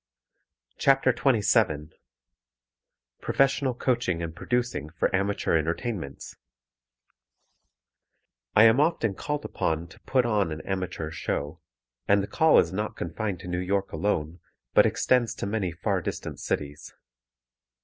[Illustration: 0.79 1.89
NW] 1.91 1.93
PROFESSIONAL 3.21 3.75
COACHING 3.75 4.23
AND 4.23 4.35
PRODUCING 4.35 4.89
FOR 4.89 5.15
AMATEUR 5.15 5.55
ENTERTAINMENTS 5.55 6.37
I 8.55 8.63
am 8.63 8.79
often 8.79 9.13
called 9.13 9.45
upon 9.45 9.85
to 9.89 9.99
"put 9.99 10.25
on" 10.25 10.51
an 10.51 10.61
amateur 10.61 11.11
show, 11.11 11.59
and 12.07 12.23
the 12.23 12.27
call 12.27 12.57
is 12.57 12.73
not 12.73 12.95
confined 12.97 13.41
to 13.41 13.47
New 13.47 13.59
York 13.59 13.91
alone, 13.91 14.39
but 14.73 14.87
extends 14.87 15.35
to 15.35 15.45
many 15.45 15.71
far 15.71 16.01
distant 16.01 16.39
cities. 16.39 16.95